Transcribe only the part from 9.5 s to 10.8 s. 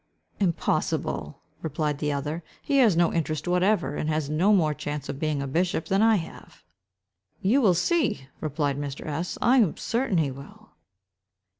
am certain he will."